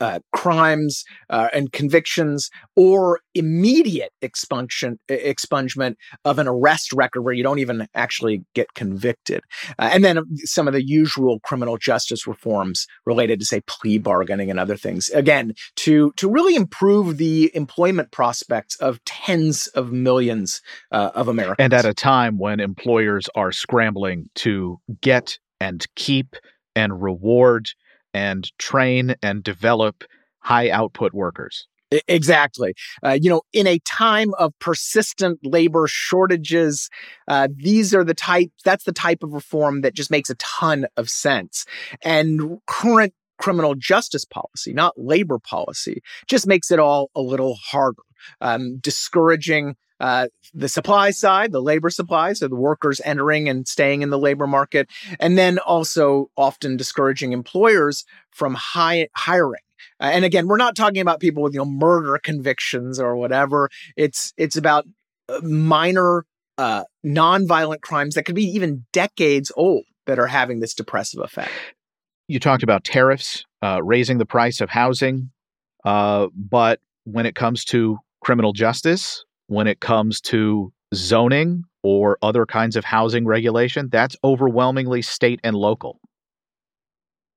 uh, 0.00 0.20
crimes 0.32 1.04
uh, 1.28 1.48
and 1.52 1.72
convictions 1.72 2.50
or 2.76 3.20
immediate 3.34 4.12
expunction 4.22 4.98
expungement 5.08 5.94
of 6.24 6.38
an 6.38 6.46
arrest 6.46 6.92
record 6.92 7.22
where 7.22 7.34
you 7.34 7.42
don't 7.42 7.58
even 7.58 7.86
actually 7.94 8.44
get 8.54 8.72
convicted. 8.74 9.42
Uh, 9.78 9.90
and 9.92 10.04
then 10.04 10.18
um, 10.18 10.24
some 10.44 10.68
of 10.68 10.74
the 10.74 10.86
usual 10.86 11.40
criminal 11.40 11.76
justice 11.76 12.26
reforms 12.26 12.86
related 13.06 13.40
to 13.40 13.46
say 13.46 13.60
plea 13.66 13.98
bargaining 13.98 14.50
and 14.50 14.60
other 14.60 14.76
things. 14.76 15.10
Again 15.10 15.54
to 15.76 16.12
to 16.16 16.30
really 16.30 16.54
improve 16.54 17.16
the 17.16 17.50
employment 17.54 18.10
prospects 18.12 18.76
of 18.76 19.02
tens 19.04 19.66
of 19.68 19.92
millions 19.92 20.60
uh, 20.92 21.10
of 21.14 21.28
Americans. 21.28 21.64
And 21.64 21.74
at 21.74 21.84
a 21.84 21.94
time 21.94 22.38
when 22.38 22.60
employers 22.60 23.28
are 23.34 23.52
scrambling 23.52 24.28
to 24.36 24.80
get 25.00 25.38
and 25.60 25.86
keep 25.94 26.36
and 26.76 27.02
reward 27.02 27.70
and 28.14 28.50
train 28.58 29.14
and 29.22 29.42
develop 29.42 30.04
high 30.40 30.70
output 30.70 31.12
workers. 31.12 31.66
Exactly. 32.06 32.74
Uh, 33.04 33.18
you 33.20 33.28
know, 33.28 33.42
in 33.52 33.66
a 33.66 33.80
time 33.80 34.32
of 34.34 34.56
persistent 34.60 35.40
labor 35.42 35.88
shortages, 35.88 36.88
uh, 37.26 37.48
these 37.56 37.92
are 37.92 38.04
the 38.04 38.14
type, 38.14 38.50
that's 38.64 38.84
the 38.84 38.92
type 38.92 39.24
of 39.24 39.32
reform 39.32 39.80
that 39.80 39.94
just 39.94 40.10
makes 40.10 40.30
a 40.30 40.36
ton 40.36 40.86
of 40.96 41.10
sense. 41.10 41.66
And 42.04 42.58
current 42.66 43.12
criminal 43.40 43.74
justice 43.74 44.24
policy, 44.24 44.72
not 44.72 44.94
labor 44.96 45.38
policy, 45.38 46.02
just 46.28 46.46
makes 46.46 46.70
it 46.70 46.78
all 46.78 47.10
a 47.14 47.20
little 47.20 47.56
harder, 47.56 48.02
um, 48.40 48.78
discouraging 48.78 49.76
uh, 49.98 50.28
the 50.54 50.68
supply 50.68 51.10
side, 51.10 51.52
the 51.52 51.60
labor 51.60 51.90
supply, 51.90 52.32
so 52.32 52.48
the 52.48 52.56
workers 52.56 53.00
entering 53.04 53.48
and 53.48 53.68
staying 53.68 54.02
in 54.02 54.10
the 54.10 54.18
labor 54.18 54.46
market, 54.46 54.88
and 55.18 55.36
then 55.36 55.58
also 55.58 56.30
often 56.36 56.76
discouraging 56.76 57.32
employers 57.32 58.04
from 58.30 58.56
hiring. 58.58 59.60
Uh, 60.00 60.04
and 60.04 60.24
again, 60.24 60.48
we're 60.48 60.56
not 60.56 60.74
talking 60.74 61.02
about 61.02 61.20
people 61.20 61.42
with 61.42 61.52
you 61.52 61.60
know 61.60 61.66
murder 61.66 62.18
convictions 62.22 62.98
or 62.98 63.16
whatever. 63.16 63.68
It's 63.96 64.32
it's 64.38 64.56
about 64.56 64.86
uh, 65.28 65.40
minor 65.42 66.24
uh, 66.56 66.84
nonviolent 67.04 67.82
crimes 67.82 68.14
that 68.14 68.24
could 68.24 68.34
be 68.34 68.44
even 68.44 68.86
decades 68.92 69.52
old 69.56 69.84
that 70.06 70.18
are 70.18 70.26
having 70.26 70.60
this 70.60 70.74
depressive 70.74 71.20
effect. 71.20 71.52
You 72.30 72.38
talked 72.38 72.62
about 72.62 72.84
tariffs 72.84 73.44
uh, 73.60 73.82
raising 73.82 74.18
the 74.18 74.24
price 74.24 74.60
of 74.60 74.70
housing, 74.70 75.32
uh, 75.84 76.28
but 76.32 76.78
when 77.02 77.26
it 77.26 77.34
comes 77.34 77.64
to 77.64 77.98
criminal 78.20 78.52
justice, 78.52 79.24
when 79.48 79.66
it 79.66 79.80
comes 79.80 80.20
to 80.20 80.72
zoning 80.94 81.64
or 81.82 82.18
other 82.22 82.46
kinds 82.46 82.76
of 82.76 82.84
housing 82.84 83.26
regulation, 83.26 83.88
that's 83.90 84.14
overwhelmingly 84.22 85.02
state 85.02 85.40
and 85.42 85.56
local. 85.56 85.98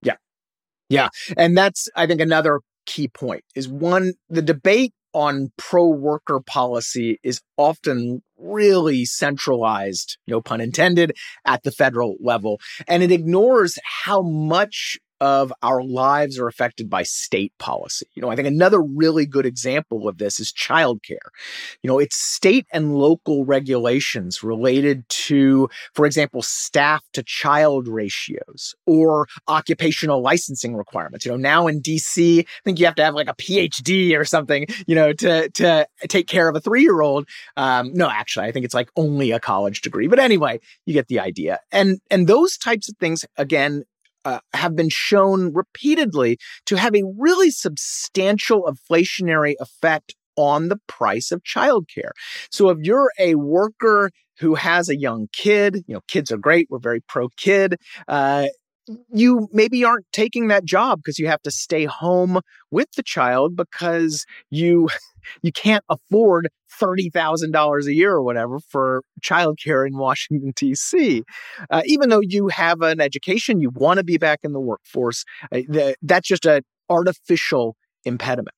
Yeah. 0.04 0.18
Yeah. 0.90 1.10
And 1.38 1.58
that's, 1.58 1.90
I 1.96 2.06
think, 2.06 2.22
another 2.22 2.62
key 2.86 3.08
point 3.08 3.44
is 3.56 3.68
one, 3.68 4.14
the 4.30 4.44
debate 4.44 4.94
on 5.14 5.52
pro 5.58 5.88
worker 5.88 6.40
policy 6.40 7.20
is 7.24 7.42
often 7.58 8.22
really 8.38 9.06
centralized, 9.06 10.18
no 10.28 10.42
pun 10.42 10.60
intended, 10.60 11.16
at 11.46 11.64
the 11.64 11.72
federal 11.72 12.16
level. 12.20 12.60
And 12.88 13.04
it 13.04 13.12
ignores 13.12 13.80
how 13.84 14.22
much 14.22 15.00
of 15.24 15.54
our 15.64 15.82
lives 15.82 16.38
are 16.38 16.50
affected 16.50 16.90
by 16.90 17.02
state 17.02 17.54
policy. 17.58 18.06
You 18.14 18.22
know, 18.22 18.30
I 18.30 18.36
think 18.36 18.46
another 18.46 18.82
really 18.82 19.26
good 19.26 19.46
example 19.46 20.10
of 20.10 20.18
this 20.18 20.38
is 20.38 20.52
childcare. 20.52 21.30
You 21.82 21.88
know, 21.88 21.98
it's 21.98 22.18
state 22.18 22.68
and 22.74 22.94
local 22.94 23.46
regulations 23.46 24.44
related 24.44 25.08
to, 25.08 25.70
for 25.94 26.06
example, 26.06 26.42
staff 26.42 27.02
to 27.14 27.24
child 27.24 27.88
ratios 27.88 28.76
or 28.86 29.30
occupational 29.48 30.22
licensing 30.22 30.76
requirements. 30.76 31.26
You 31.26 31.32
know, 31.32 31.38
now 31.38 31.68
in 31.68 31.82
DC, 31.82 32.42
I 32.42 32.46
think 32.66 32.78
you 32.78 32.86
have 32.86 32.96
to 32.96 33.06
have 33.06 33.16
like 33.16 33.30
a 33.30 33.36
PhD 33.36 34.20
or 34.20 34.26
something, 34.26 34.68
you 34.88 34.96
know, 34.96 35.14
to 35.14 35.50
to 35.52 35.88
take 36.10 36.28
care 36.28 36.50
of 36.50 36.56
a 36.58 36.60
three 36.60 36.82
year 36.82 37.00
old. 37.00 37.30
Um, 37.56 37.94
no, 37.94 38.10
actually, 38.10 38.48
I 38.48 38.52
think 38.52 38.66
it's 38.66 38.74
like 38.74 38.90
only 38.98 39.32
a 39.32 39.40
college 39.40 39.80
degree. 39.80 40.08
But 40.08 40.20
anyway, 40.20 40.60
you 40.86 40.94
get 40.94 41.08
the 41.08 41.22
idea. 41.22 41.62
And 41.72 42.02
and 42.12 42.28
those 42.28 42.58
types 42.58 42.90
of 42.90 42.98
things 42.98 43.24
again 43.38 43.86
uh, 44.26 44.40
have 44.54 44.76
been 44.76 44.90
shown 44.90 45.54
repeatedly 45.54 46.38
to 46.66 46.76
have 46.76 46.96
a 46.96 47.04
really 47.18 47.52
substantial 47.52 48.64
inflationary 48.64 49.56
effect 49.60 50.16
on 50.36 50.70
the 50.70 50.80
price 50.88 51.32
of 51.32 51.44
childcare. 51.44 52.12
So 52.52 52.70
if 52.70 52.80
you're 52.82 53.12
a 53.20 53.36
worker 53.36 54.10
who 54.40 54.56
has 54.56 54.90
a 54.90 54.98
young 54.98 55.28
kid, 55.32 55.84
you 55.88 55.94
know, 55.94 56.02
kids 56.08 56.32
are 56.32 56.38
great. 56.38 56.68
We're 56.70 56.80
very 56.80 57.02
pro 57.02 57.30
kid. 57.38 57.78
Uh, 58.08 58.48
you 59.14 59.48
maybe 59.52 59.84
aren't 59.84 60.06
taking 60.12 60.48
that 60.48 60.66
job 60.66 61.00
because 61.00 61.20
you 61.20 61.28
have 61.28 61.42
to 61.44 61.52
stay 61.52 61.86
home 61.86 62.40
with 62.72 62.92
the 62.96 63.04
child 63.04 63.56
because 63.56 64.26
you 64.50 64.90
you 65.42 65.52
can't 65.52 65.84
afford 65.90 66.50
$30,000 66.82 67.86
a 67.86 67.94
year 67.94 68.12
or 68.12 68.22
whatever 68.24 68.60
for 68.60 69.04
childcare 69.24 69.88
in 69.88 69.98
Washington, 69.98 70.52
D.C. 70.56 71.24
Uh, 71.70 71.82
even 71.86 72.10
though 72.10 72.22
you 72.22 72.48
have 72.50 72.82
an 72.82 73.00
education, 73.00 73.62
you 73.62 73.70
want 73.70 74.00
to 74.00 74.04
be 74.04 74.18
back 74.18 74.40
in 74.44 74.52
the 74.52 74.60
workforce, 74.60 75.24
uh, 75.52 75.62
the, 75.68 75.96
that's 76.02 76.28
just 76.28 76.46
an 76.46 76.64
artificial 76.90 77.76
impediment. 78.04 78.56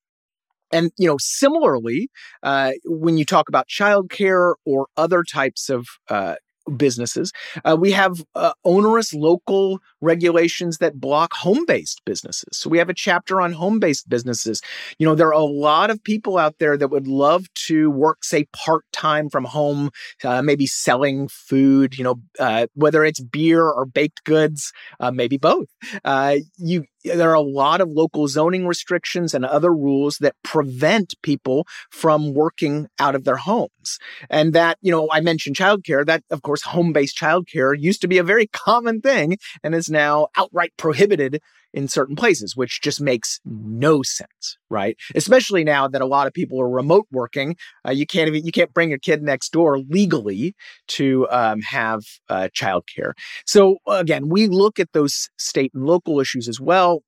And 0.72 0.90
you 0.98 1.06
know, 1.06 1.16
similarly, 1.20 2.08
uh, 2.42 2.72
when 2.84 3.16
you 3.18 3.24
talk 3.24 3.48
about 3.48 3.68
childcare 3.68 4.54
or 4.64 4.88
other 4.96 5.22
types 5.22 5.68
of 5.68 5.86
uh, 6.10 6.34
businesses. 6.76 7.32
Uh, 7.64 7.76
we 7.78 7.92
have 7.92 8.24
uh, 8.34 8.52
onerous 8.64 9.12
local 9.14 9.80
regulations 10.00 10.78
that 10.78 11.00
block 11.00 11.32
home 11.34 11.64
based 11.66 12.02
businesses. 12.04 12.48
So 12.52 12.70
we 12.70 12.78
have 12.78 12.88
a 12.88 12.94
chapter 12.94 13.40
on 13.40 13.52
home 13.52 13.78
based 13.78 14.08
businesses. 14.08 14.62
You 14.98 15.06
know, 15.06 15.14
there 15.14 15.28
are 15.28 15.32
a 15.32 15.44
lot 15.44 15.90
of 15.90 16.02
people 16.02 16.38
out 16.38 16.58
there 16.58 16.76
that 16.76 16.88
would 16.88 17.06
love 17.06 17.52
to 17.66 17.90
work, 17.90 18.24
say, 18.24 18.46
part 18.52 18.84
time 18.92 19.28
from 19.30 19.44
home, 19.44 19.90
uh, 20.24 20.42
maybe 20.42 20.66
selling 20.66 21.28
food, 21.28 21.96
you 21.96 22.04
know, 22.04 22.20
uh, 22.38 22.66
whether 22.74 23.04
it's 23.04 23.20
beer 23.20 23.64
or 23.64 23.86
baked 23.86 24.24
goods, 24.24 24.72
uh, 25.00 25.10
maybe 25.10 25.36
both. 25.36 25.68
Uh, 26.04 26.36
you 26.56 26.84
there 27.14 27.30
are 27.30 27.34
a 27.34 27.40
lot 27.40 27.80
of 27.80 27.88
local 27.90 28.28
zoning 28.28 28.66
restrictions 28.66 29.34
and 29.34 29.44
other 29.44 29.72
rules 29.72 30.18
that 30.18 30.34
prevent 30.42 31.14
people 31.22 31.66
from 31.90 32.34
working 32.34 32.88
out 32.98 33.14
of 33.14 33.24
their 33.24 33.36
homes. 33.36 33.98
And 34.30 34.52
that, 34.52 34.78
you 34.82 34.90
know, 34.90 35.08
I 35.12 35.20
mentioned 35.20 35.56
childcare. 35.56 36.04
That, 36.04 36.24
of 36.30 36.42
course, 36.42 36.62
home 36.62 36.92
based 36.92 37.18
childcare 37.18 37.74
used 37.78 38.00
to 38.02 38.08
be 38.08 38.18
a 38.18 38.24
very 38.24 38.46
common 38.48 39.00
thing 39.00 39.38
and 39.62 39.74
is 39.74 39.88
now 39.88 40.28
outright 40.36 40.72
prohibited 40.76 41.40
in 41.76 41.88
certain 41.88 42.16
places, 42.16 42.56
which 42.56 42.80
just 42.80 43.02
makes 43.02 43.38
no 43.44 44.02
sense, 44.02 44.56
right? 44.70 44.96
Especially 45.14 45.62
now 45.62 45.86
that 45.86 46.00
a 46.00 46.06
lot 46.06 46.26
of 46.26 46.32
people 46.32 46.58
are 46.60 46.68
remote 46.68 47.06
working, 47.12 47.54
uh, 47.86 47.90
you 47.90 48.06
can't 48.06 48.28
even 48.28 48.44
you 48.44 48.50
can't 48.50 48.72
bring 48.72 48.88
your 48.88 48.98
kid 48.98 49.22
next 49.22 49.52
door 49.52 49.78
legally 49.78 50.54
to 50.88 51.28
um, 51.30 51.60
have 51.60 52.00
uh, 52.30 52.48
childcare. 52.56 53.12
So 53.44 53.76
again, 53.86 54.30
we 54.30 54.48
look 54.48 54.80
at 54.80 54.92
those 54.94 55.28
state 55.38 55.70
and 55.74 55.84
local 55.84 56.18
issues 56.18 56.48
as 56.48 56.58
well 56.58 57.02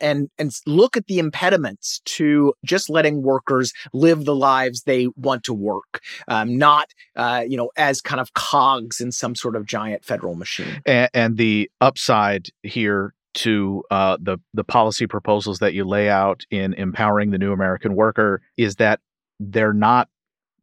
and 0.00 0.28
and 0.38 0.52
look 0.66 0.96
at 0.96 1.06
the 1.06 1.18
impediments 1.18 2.00
to 2.04 2.52
just 2.64 2.90
letting 2.90 3.22
workers 3.22 3.72
live 3.94 4.26
the 4.26 4.34
lives 4.34 4.82
they 4.82 5.08
want 5.16 5.44
to 5.44 5.54
work, 5.54 6.02
um, 6.28 6.58
not 6.58 6.90
uh, 7.16 7.44
you 7.48 7.56
know 7.56 7.70
as 7.76 8.02
kind 8.02 8.20
of 8.20 8.34
cogs 8.34 9.00
in 9.00 9.10
some 9.10 9.34
sort 9.34 9.56
of 9.56 9.64
giant 9.64 10.04
federal 10.04 10.34
machine. 10.34 10.82
And, 10.84 11.08
and 11.14 11.36
the 11.38 11.70
upside 11.80 12.48
here 12.62 13.14
to 13.36 13.84
uh, 13.90 14.16
the 14.20 14.38
the 14.54 14.64
policy 14.64 15.06
proposals 15.06 15.58
that 15.58 15.74
you 15.74 15.84
lay 15.84 16.08
out 16.08 16.42
in 16.50 16.72
empowering 16.74 17.30
the 17.30 17.38
new 17.38 17.52
American 17.52 17.94
worker 17.94 18.40
is 18.56 18.76
that 18.76 19.00
they're 19.38 19.74
not 19.74 20.08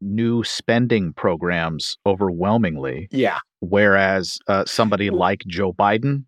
new 0.00 0.42
spending 0.42 1.12
programs 1.12 1.96
overwhelmingly. 2.04 3.08
Yeah. 3.10 3.38
Whereas 3.60 4.38
uh, 4.48 4.64
somebody 4.66 5.10
like 5.10 5.44
Joe 5.46 5.72
Biden 5.72 6.24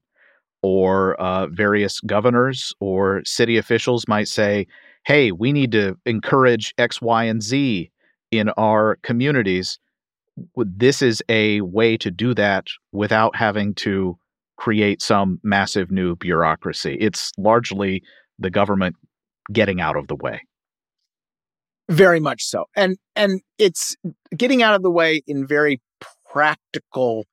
or 0.62 1.16
uh, 1.16 1.48
various 1.48 2.00
governors 2.00 2.72
or 2.80 3.22
city 3.24 3.56
officials 3.56 4.06
might 4.06 4.28
say, 4.28 4.66
"Hey, 5.04 5.32
we 5.32 5.52
need 5.52 5.72
to 5.72 5.96
encourage 6.06 6.74
X, 6.78 7.02
Y, 7.02 7.24
and 7.24 7.42
Z 7.42 7.90
in 8.30 8.50
our 8.50 8.98
communities." 9.02 9.78
This 10.56 11.02
is 11.02 11.22
a 11.28 11.60
way 11.62 11.96
to 11.96 12.10
do 12.10 12.34
that 12.34 12.68
without 12.92 13.34
having 13.34 13.74
to 13.74 14.16
create 14.56 15.02
some 15.02 15.38
massive 15.42 15.90
new 15.90 16.16
bureaucracy. 16.16 16.96
It's 17.00 17.30
largely 17.38 18.02
the 18.38 18.50
government 18.50 18.96
getting 19.52 19.80
out 19.80 19.96
of 19.96 20.08
the 20.08 20.16
way. 20.16 20.42
Very 21.88 22.20
much 22.20 22.42
so. 22.42 22.64
And 22.74 22.96
and 23.14 23.40
it's 23.58 23.96
getting 24.36 24.62
out 24.62 24.74
of 24.74 24.82
the 24.82 24.90
way 24.90 25.22
in 25.26 25.46
very 25.46 25.80
practical 26.30 27.26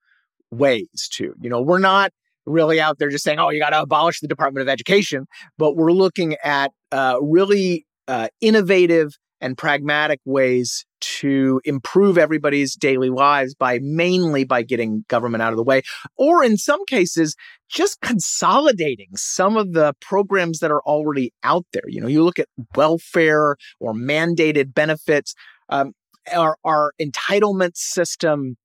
ways 0.52 1.10
too. 1.12 1.34
You 1.42 1.50
know, 1.50 1.62
we're 1.62 1.80
not 1.80 2.12
really 2.46 2.80
out 2.80 3.00
there 3.00 3.10
just 3.10 3.24
saying, 3.24 3.40
"Oh, 3.40 3.50
you 3.50 3.60
got 3.60 3.72
to 3.72 3.82
abolish 3.82 4.20
the 4.20 4.28
Department 4.28 4.62
of 4.62 4.70
Education," 4.70 5.26
but 5.58 5.76
we're 5.76 5.92
looking 5.92 6.36
at 6.44 6.72
uh, 6.92 7.18
really 7.22 7.86
uh, 8.08 8.28
innovative 8.42 9.18
and 9.42 9.58
pragmatic 9.58 10.20
ways 10.26 10.86
to 11.20 11.62
improve 11.66 12.18
everybody's 12.18 12.76
daily 12.76 13.10
lives 13.10 13.54
by 13.54 13.80
mainly 13.82 14.44
by 14.44 14.62
getting 14.62 15.04
government 15.08 15.42
out 15.42 15.54
of 15.54 15.58
the 15.58 15.64
way 15.64 15.82
or 16.18 16.44
in 16.44 16.58
some 16.58 16.84
cases 16.86 17.36
just 17.70 18.00
consolidating 18.02 19.10
some 19.16 19.58
of 19.58 19.74
the 19.74 19.94
programs 20.00 20.60
that 20.60 20.72
are 20.72 20.82
already 20.82 21.34
out 21.44 21.66
there. 21.74 21.84
You 21.88 22.02
know 22.02 22.08
you 22.08 22.24
look 22.24 22.40
at 22.40 22.48
welfare 22.76 23.58
or 23.80 23.94
mandated 23.94 24.74
benefits 24.74 25.36
um, 25.70 25.94
our, 26.34 26.58
our 26.64 26.94
entitlement 27.02 27.76
system 27.76 28.56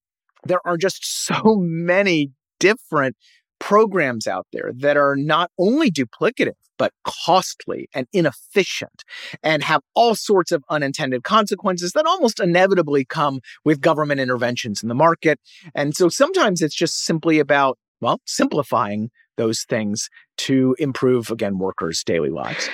there 0.44 0.60
are 0.64 0.76
just 0.76 1.00
so 1.26 1.56
many 1.58 2.30
different 2.60 3.16
programs 3.58 4.26
out 4.26 4.46
there 4.52 4.72
that 4.78 4.96
are 4.96 5.16
not 5.16 5.50
only 5.58 5.90
duplicative, 5.90 6.52
but 6.78 6.92
costly 7.04 7.88
and 7.94 8.06
inefficient 8.12 9.04
and 9.42 9.62
have 9.62 9.82
all 9.94 10.14
sorts 10.14 10.52
of 10.52 10.64
unintended 10.70 11.24
consequences 11.24 11.92
that 11.92 12.06
almost 12.06 12.40
inevitably 12.40 13.04
come 13.04 13.40
with 13.64 13.80
government 13.80 14.20
interventions 14.20 14.82
in 14.82 14.88
the 14.88 14.94
market. 14.94 15.38
And 15.74 15.94
so 15.94 16.08
sometimes 16.08 16.62
it's 16.62 16.74
just 16.74 17.04
simply 17.04 17.38
about, 17.38 17.78
well, 18.00 18.20
simplifying 18.26 19.10
those 19.36 19.64
things 19.64 20.08
to 20.36 20.74
improve, 20.78 21.30
again, 21.30 21.58
workers' 21.58 22.02
daily 22.04 22.30
lives. 22.30 22.68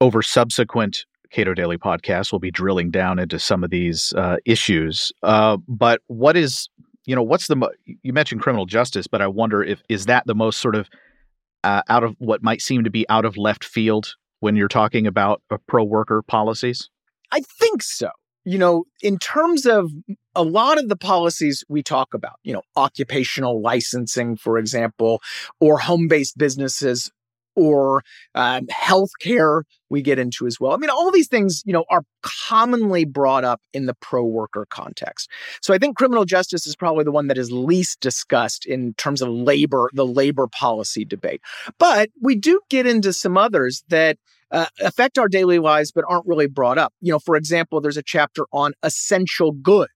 Over 0.00 0.22
subsequent 0.22 1.04
Cato 1.30 1.54
Daily 1.54 1.78
podcasts, 1.78 2.32
we'll 2.32 2.38
be 2.38 2.50
drilling 2.50 2.90
down 2.90 3.18
into 3.18 3.38
some 3.38 3.64
of 3.64 3.70
these 3.70 4.12
uh, 4.16 4.36
issues. 4.44 5.12
Uh, 5.22 5.56
but 5.66 6.00
what 6.06 6.36
is 6.36 6.68
you 7.04 7.16
know, 7.16 7.22
what's 7.22 7.48
the 7.48 7.56
mo- 7.56 7.70
you 7.84 8.12
mentioned 8.12 8.40
criminal 8.40 8.66
justice, 8.66 9.06
but 9.06 9.20
I 9.20 9.26
wonder 9.26 9.62
if 9.62 9.82
is 9.88 10.06
that 10.06 10.26
the 10.26 10.34
most 10.34 10.60
sort 10.60 10.76
of 10.76 10.88
uh, 11.64 11.82
out 11.88 12.04
of 12.04 12.16
what 12.18 12.42
might 12.42 12.62
seem 12.62 12.84
to 12.84 12.90
be 12.90 13.08
out 13.08 13.24
of 13.24 13.36
left 13.36 13.64
field 13.64 14.14
when 14.40 14.56
you're 14.56 14.68
talking 14.68 15.06
about 15.06 15.42
uh, 15.50 15.58
pro 15.66 15.84
worker 15.84 16.22
policies? 16.22 16.90
I 17.30 17.40
think 17.40 17.82
so. 17.82 18.10
You 18.44 18.58
know, 18.58 18.84
in 19.02 19.18
terms 19.18 19.66
of 19.66 19.90
a 20.34 20.42
lot 20.42 20.78
of 20.78 20.88
the 20.88 20.96
policies 20.96 21.64
we 21.68 21.82
talk 21.82 22.12
about, 22.12 22.40
you 22.42 22.52
know, 22.52 22.62
occupational 22.76 23.60
licensing, 23.60 24.36
for 24.36 24.58
example, 24.58 25.22
or 25.60 25.78
home 25.78 26.08
based 26.08 26.36
businesses 26.36 27.10
or 27.54 28.02
um, 28.34 28.66
healthcare 28.66 29.62
we 29.90 30.02
get 30.02 30.18
into 30.18 30.46
as 30.46 30.58
well. 30.58 30.72
I 30.72 30.76
mean, 30.76 30.90
all 30.90 31.10
these 31.10 31.28
things, 31.28 31.62
you 31.66 31.72
know, 31.72 31.84
are 31.90 32.02
commonly 32.22 33.04
brought 33.04 33.44
up 33.44 33.60
in 33.72 33.86
the 33.86 33.94
pro 33.94 34.24
worker 34.24 34.66
context. 34.70 35.30
So 35.60 35.74
I 35.74 35.78
think 35.78 35.96
criminal 35.96 36.24
justice 36.24 36.66
is 36.66 36.74
probably 36.74 37.04
the 37.04 37.12
one 37.12 37.28
that 37.28 37.38
is 37.38 37.52
least 37.52 38.00
discussed 38.00 38.64
in 38.64 38.94
terms 38.94 39.20
of 39.20 39.28
labor, 39.28 39.90
the 39.92 40.06
labor 40.06 40.46
policy 40.46 41.04
debate. 41.04 41.42
But 41.78 42.10
we 42.20 42.34
do 42.36 42.60
get 42.70 42.86
into 42.86 43.12
some 43.12 43.36
others 43.36 43.84
that 43.88 44.18
uh, 44.50 44.66
affect 44.80 45.18
our 45.18 45.28
daily 45.28 45.58
lives 45.58 45.92
but 45.92 46.04
aren't 46.08 46.26
really 46.26 46.46
brought 46.46 46.78
up. 46.78 46.92
You 47.00 47.12
know, 47.12 47.18
for 47.18 47.36
example, 47.36 47.80
there's 47.80 47.96
a 47.96 48.02
chapter 48.02 48.44
on 48.52 48.72
essential 48.82 49.52
goods 49.52 49.90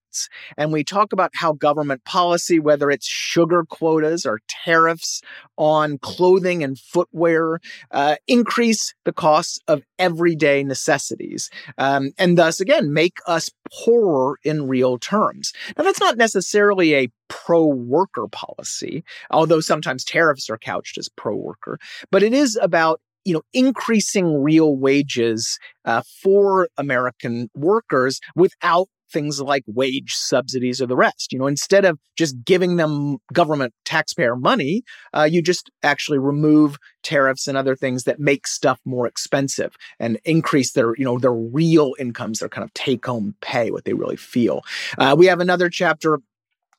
and 0.57 0.73
we 0.73 0.85
talk 0.85 1.13
about 1.13 1.31
how 1.35 1.53
government 1.53 2.05
policy, 2.05 2.59
whether 2.59 2.91
it's 2.91 3.07
sugar 3.07 3.65
quotas 3.65 4.25
or 4.27 4.41
tariffs 4.49 5.23
on 5.57 5.99
clothing 5.99 6.63
and 6.63 6.79
footwear, 6.79 7.61
uh, 7.91 8.17
increase 8.27 8.95
the 9.05 9.13
costs 9.13 9.59
of 9.69 9.83
everyday 9.99 10.63
necessities. 10.63 11.51
Um, 11.79 12.13
and 12.19 12.37
thus, 12.37 12.61
again, 12.61 12.93
make 12.93 13.19
us 13.27 13.51
poorer 13.73 14.39
in 14.45 14.69
real 14.69 14.99
terms. 14.99 15.53
Now, 15.77 15.85
that's 15.85 16.01
not 16.01 16.17
necessarily 16.17 16.95
a 16.95 17.09
pro 17.29 17.67
worker 17.67 18.27
policy, 18.29 19.05
although 19.31 19.61
sometimes 19.61 20.05
tariffs 20.05 20.49
are 20.49 20.59
couched 20.59 20.99
as 20.99 21.09
pro 21.09 21.35
worker, 21.35 21.79
but 22.11 22.23
it 22.23 22.33
is 22.33 22.59
about 22.61 23.01
you 23.27 23.33
know, 23.33 23.43
increasing 23.53 24.41
real 24.41 24.77
wages 24.77 25.59
uh, 25.85 26.01
for 26.23 26.69
American 26.79 27.51
workers 27.57 28.21
without 28.37 28.89
things 29.11 29.41
like 29.41 29.65
wage 29.67 30.15
subsidies 30.15 30.81
or 30.81 30.87
the 30.87 30.97
rest. 30.97 31.33
You 31.33 31.39
know, 31.39 31.47
instead 31.47 31.85
of 31.85 31.99
just 32.17 32.45
giving 32.45 32.77
them 32.77 33.19
government 33.33 33.75
taxpayer 33.85 34.37
money, 34.37 34.83
uh, 35.15 35.29
you 35.31 35.43
just 35.43 35.71
actually 35.83 36.19
remove 36.19 36.79
tariffs 37.03 37.47
and 37.47 37.57
other 37.57 37.77
things 37.77 38.05
that 38.05 38.19
make 38.19 38.47
stuff 38.47 38.81
more 38.85 39.07
expensive 39.07 39.77
and 40.01 40.19
increase 40.25 40.73
their, 40.73 40.95
you 40.97 41.05
know, 41.05 41.19
their 41.19 41.33
real 41.33 41.95
incomes, 41.99 42.41
their 42.41 42.49
kind 42.49 42.65
of 42.65 42.73
take 42.75 43.07
home 43.07 43.35
pay, 43.41 43.71
what 43.71 43.85
they 43.85 43.93
really 43.95 44.17
feel. 44.17 44.63
Uh, 44.99 45.15
we 45.17 45.27
have 45.27 45.41
another 45.41 45.69
chapter 45.69 46.21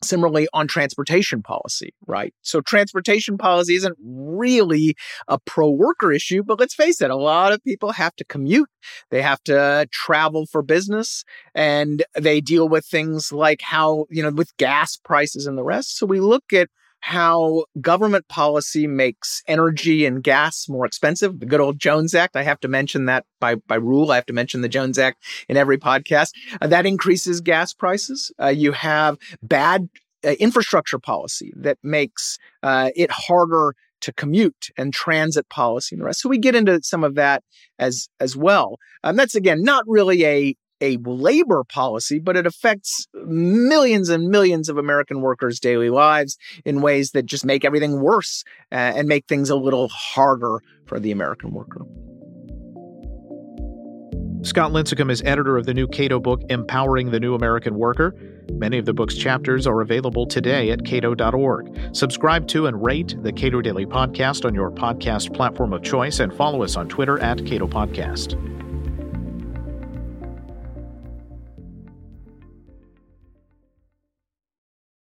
Similarly, 0.03 0.47
on 0.53 0.67
transportation 0.67 1.41
policy, 1.41 1.89
right? 2.05 2.31
So, 2.43 2.61
transportation 2.61 3.35
policy 3.35 3.73
isn't 3.77 3.97
really 3.99 4.95
a 5.27 5.39
pro 5.39 5.71
worker 5.71 6.11
issue, 6.11 6.43
but 6.43 6.59
let's 6.59 6.75
face 6.75 7.01
it, 7.01 7.09
a 7.09 7.15
lot 7.15 7.51
of 7.51 7.63
people 7.63 7.91
have 7.93 8.15
to 8.17 8.25
commute. 8.25 8.69
They 9.09 9.23
have 9.23 9.41
to 9.45 9.87
travel 9.91 10.45
for 10.45 10.61
business 10.61 11.23
and 11.55 12.03
they 12.15 12.41
deal 12.41 12.69
with 12.69 12.85
things 12.85 13.31
like 13.31 13.61
how, 13.63 14.05
you 14.11 14.21
know, 14.21 14.29
with 14.29 14.55
gas 14.57 14.97
prices 15.03 15.47
and 15.47 15.57
the 15.57 15.63
rest. 15.63 15.97
So, 15.97 16.05
we 16.05 16.19
look 16.19 16.53
at 16.53 16.69
how 17.01 17.65
government 17.79 18.27
policy 18.27 18.87
makes 18.87 19.41
energy 19.47 20.05
and 20.05 20.23
gas 20.23 20.67
more 20.67 20.85
expensive. 20.85 21.39
The 21.39 21.45
good 21.45 21.61
old 21.61 21.79
Jones 21.79 22.13
Act. 22.13 22.35
I 22.35 22.43
have 22.43 22.59
to 22.61 22.67
mention 22.67 23.05
that 23.05 23.25
by, 23.39 23.55
by 23.55 23.75
rule. 23.75 24.11
I 24.11 24.15
have 24.15 24.25
to 24.27 24.33
mention 24.33 24.61
the 24.61 24.69
Jones 24.69 24.97
Act 24.97 25.23
in 25.47 25.57
every 25.57 25.77
podcast. 25.77 26.31
Uh, 26.61 26.67
that 26.67 26.85
increases 26.85 27.41
gas 27.41 27.73
prices. 27.73 28.31
Uh, 28.41 28.47
you 28.47 28.71
have 28.71 29.17
bad 29.41 29.89
uh, 30.25 30.31
infrastructure 30.39 30.99
policy 30.99 31.53
that 31.55 31.77
makes 31.83 32.37
uh, 32.63 32.89
it 32.95 33.11
harder 33.11 33.73
to 34.01 34.13
commute 34.13 34.69
and 34.77 34.93
transit 34.93 35.47
policy 35.49 35.95
and 35.95 36.01
the 36.01 36.05
rest. 36.05 36.21
So 36.21 36.29
we 36.29 36.37
get 36.37 36.55
into 36.55 36.81
some 36.83 37.03
of 37.03 37.15
that 37.15 37.43
as 37.79 38.09
as 38.19 38.35
well. 38.35 38.77
And 39.03 39.17
that's 39.17 39.35
again 39.35 39.63
not 39.63 39.83
really 39.87 40.25
a 40.25 40.55
a 40.81 40.97
labor 40.97 41.63
policy, 41.63 42.19
but 42.19 42.37
it 42.37 42.45
affects 42.45 43.07
millions 43.13 44.09
and 44.09 44.29
millions 44.29 44.69
of 44.69 44.77
American 44.77 45.21
workers' 45.21 45.59
daily 45.59 45.89
lives 45.89 46.37
in 46.65 46.81
ways 46.81 47.11
that 47.11 47.25
just 47.25 47.45
make 47.45 47.65
everything 47.65 48.01
worse 48.01 48.43
uh, 48.71 48.75
and 48.75 49.07
make 49.07 49.25
things 49.27 49.49
a 49.49 49.55
little 49.55 49.87
harder 49.89 50.61
for 50.85 50.99
the 50.99 51.11
American 51.11 51.51
worker. 51.51 51.81
Scott 54.43 54.71
Lincicome 54.71 55.11
is 55.11 55.21
editor 55.23 55.57
of 55.57 55.65
the 55.65 55.73
new 55.73 55.87
Cato 55.87 56.19
book, 56.19 56.41
Empowering 56.49 57.11
the 57.11 57.19
New 57.19 57.33
American 57.33 57.75
Worker. 57.75 58.15
Many 58.53 58.77
of 58.77 58.85
the 58.85 58.93
book's 58.93 59.15
chapters 59.15 59.67
are 59.67 59.81
available 59.81 60.25
today 60.25 60.71
at 60.71 60.85
cato.org. 60.85 61.77
Subscribe 61.93 62.47
to 62.49 62.67
and 62.67 62.85
rate 62.85 63.15
the 63.23 63.33
Cato 63.33 63.61
Daily 63.61 63.85
Podcast 63.85 64.45
on 64.45 64.53
your 64.53 64.71
podcast 64.71 65.35
platform 65.35 65.73
of 65.73 65.81
choice 65.81 66.19
and 66.19 66.33
follow 66.33 66.63
us 66.63 66.77
on 66.77 66.87
Twitter 66.87 67.19
at 67.19 67.45
Cato 67.45 67.67
Podcast. 67.67 68.35